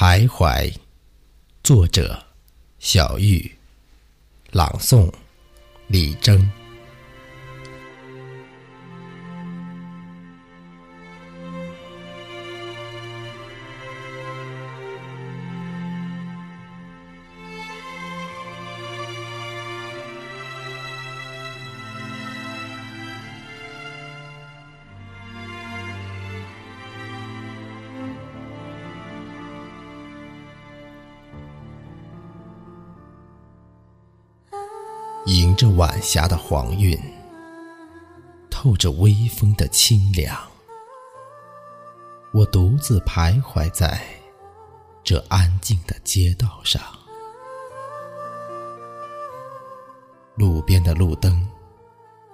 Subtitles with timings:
[0.00, 0.74] 徘徊，
[1.62, 2.24] 作者：
[2.78, 3.54] 小玉，
[4.50, 5.12] 朗诵：
[5.88, 6.50] 李征。
[35.26, 36.98] 迎着晚霞的黄晕，
[38.48, 40.36] 透着微风的清凉。
[42.32, 44.02] 我独自徘徊在
[45.04, 46.82] 这安静的街道上，
[50.36, 51.46] 路边的路灯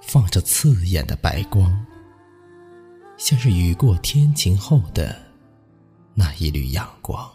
[0.00, 1.84] 放着刺眼的白光，
[3.16, 5.20] 像是雨过天晴后的
[6.14, 7.28] 那一缕阳光。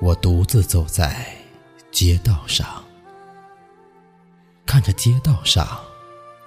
[0.00, 1.26] 我独自走在
[1.90, 2.84] 街道上。
[4.80, 5.78] 看着街道上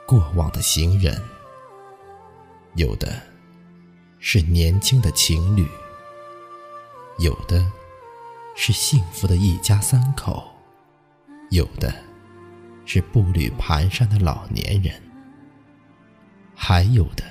[0.08, 1.22] 过往的行人，
[2.74, 3.14] 有的
[4.18, 5.70] 是年轻的情侣，
[7.20, 7.64] 有的
[8.56, 10.44] 是幸福的一家三口，
[11.52, 11.94] 有的
[12.88, 15.00] 是步履蹒跚的老年人，
[16.56, 17.24] 还有的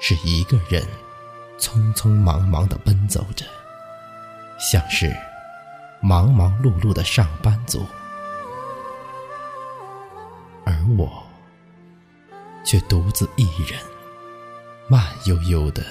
[0.00, 0.82] 是一个人
[1.58, 3.44] 匆匆忙忙的奔走着，
[4.58, 5.14] 像是
[6.00, 7.84] 忙忙碌碌的上班族。
[10.96, 11.22] 我
[12.64, 13.80] 却独自一人，
[14.88, 15.84] 慢悠悠的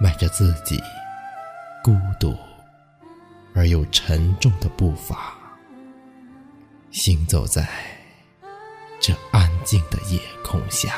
[0.00, 0.80] 迈着自己
[1.82, 2.36] 孤独
[3.54, 5.34] 而又沉重的步伐，
[6.90, 7.68] 行走在
[9.00, 10.96] 这安静的夜空下，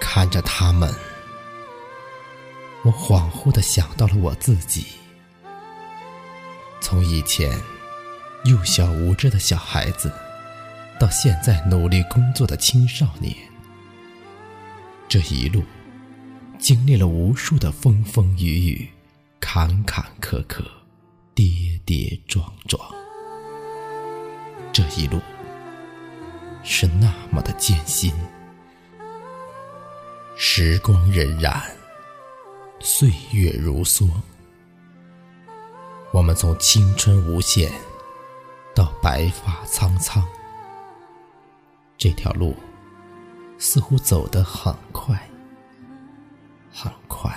[0.00, 0.92] 看着他们，
[2.82, 4.86] 我恍惚的想到了我自己，
[6.80, 7.52] 从以前。
[8.44, 10.12] 幼小无知的小孩子，
[11.00, 13.34] 到现在努力工作的青少年，
[15.08, 15.64] 这一路
[16.58, 18.88] 经历了无数的风风雨雨、
[19.40, 20.62] 坎坎坷坷、
[21.34, 21.48] 跌
[21.86, 22.78] 跌撞撞，
[24.74, 25.18] 这一路
[26.62, 28.12] 是那么的艰辛。
[30.36, 31.62] 时光荏苒，
[32.78, 34.06] 岁月如梭，
[36.12, 37.72] 我们从青春无限。
[38.74, 40.26] 到白发苍苍，
[41.96, 42.56] 这条路
[43.56, 45.16] 似乎走得很快，
[46.72, 47.30] 很快。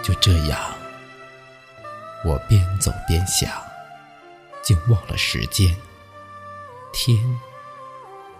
[0.00, 0.60] 就这样，
[2.24, 3.50] 我边走边想，
[4.62, 5.74] 竟忘了时间，
[6.92, 7.18] 天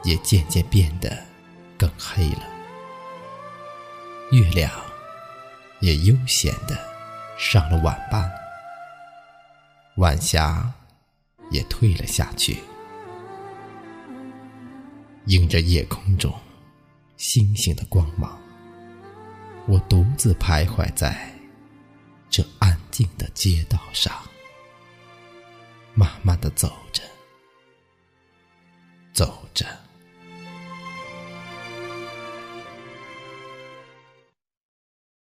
[0.04, 1.18] 也渐渐变得
[1.76, 2.46] 更黑了，
[4.30, 4.70] 月亮
[5.80, 6.78] 也悠闲的
[7.36, 8.30] 上了晚班。
[9.97, 10.72] 晚霞
[11.50, 12.59] 也退了下去，
[15.27, 16.34] 迎着夜空中
[17.16, 18.37] 星星的光芒，
[19.69, 21.33] 我独自徘徊在
[22.28, 24.12] 这安静的街道上，
[25.94, 27.00] 慢慢的走着，
[29.12, 29.65] 走着。